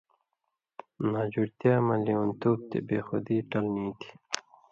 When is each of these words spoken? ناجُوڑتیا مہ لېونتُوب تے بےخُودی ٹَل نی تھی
ناجُوڑتیا 1.11 1.73
مہ 1.85 1.95
لېونتُوب 2.05 2.59
تے 2.69 2.77
بےخُودی 2.87 3.37
ٹَل 3.49 3.65
نی 3.75 3.89
تھی 3.99 4.11